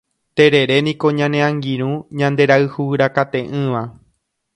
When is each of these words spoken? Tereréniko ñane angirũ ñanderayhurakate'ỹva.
Tereréniko 0.37 1.07
ñane 1.19 1.39
angirũ 1.47 1.91
ñanderayhurakate'ỹva. 2.17 3.81